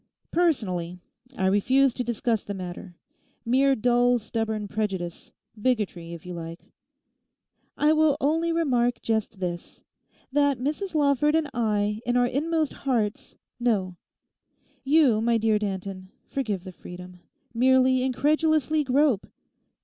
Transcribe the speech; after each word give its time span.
Personally, 0.31 0.97
I 1.37 1.45
refuse 1.45 1.93
to 1.93 2.03
discuss 2.03 2.43
the 2.43 2.55
matter. 2.55 2.95
Mere 3.45 3.75
dull, 3.75 4.17
stubborn 4.17 4.67
prejudice; 4.67 5.31
bigotry, 5.61 6.11
if 6.13 6.25
you 6.25 6.33
like. 6.33 6.71
I 7.77 7.93
will 7.93 8.17
only 8.19 8.51
remark 8.51 9.03
just 9.03 9.39
this—that 9.39 10.57
Mrs 10.57 10.95
Lawford 10.95 11.35
and 11.35 11.51
I, 11.53 12.01
in 12.03 12.17
our 12.17 12.25
inmost 12.25 12.73
hearts, 12.73 13.37
know. 13.59 13.95
You, 14.83 15.21
my 15.21 15.37
dear 15.37 15.59
Danton, 15.59 16.09
forgive 16.27 16.63
the 16.63 16.71
freedom, 16.71 17.19
merely 17.53 18.01
incredulously 18.01 18.83
grope. 18.83 19.27